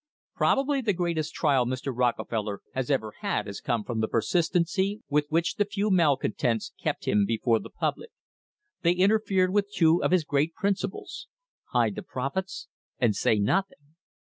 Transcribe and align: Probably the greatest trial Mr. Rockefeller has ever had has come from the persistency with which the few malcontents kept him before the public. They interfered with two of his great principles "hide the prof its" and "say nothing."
Probably 0.35 0.81
the 0.81 0.93
greatest 0.97 1.35
trial 1.35 1.67
Mr. 1.67 1.95
Rockefeller 1.95 2.61
has 2.73 2.89
ever 2.89 3.13
had 3.19 3.45
has 3.45 3.61
come 3.61 3.83
from 3.83 3.99
the 4.01 4.07
persistency 4.07 5.03
with 5.09 5.27
which 5.29 5.57
the 5.57 5.65
few 5.65 5.91
malcontents 5.91 6.73
kept 6.81 7.07
him 7.07 7.23
before 7.23 7.59
the 7.59 7.69
public. 7.69 8.09
They 8.81 8.93
interfered 8.93 9.53
with 9.53 9.71
two 9.71 10.01
of 10.01 10.09
his 10.09 10.23
great 10.23 10.55
principles 10.55 11.27
"hide 11.65 11.93
the 11.93 12.01
prof 12.01 12.35
its" 12.35 12.67
and 12.97 13.15
"say 13.15 13.37
nothing." 13.37 13.93